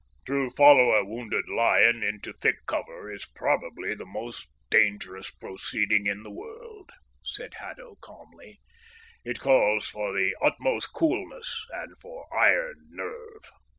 [0.25, 6.23] "To follow a wounded lion into thick cover is probably the most dangerous proceeding in
[6.23, 6.89] the world,"
[7.23, 8.59] said Haddo calmly.
[9.23, 13.45] "It calls for the utmost coolness and for iron nerve."